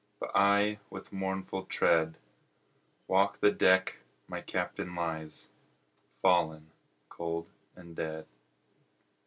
[0.19, 2.17] But I with mournful tread,
[3.07, 5.49] Walk the deck my Captain lies,
[6.23, 6.71] Fallen
[7.07, 8.25] Cold and Dead.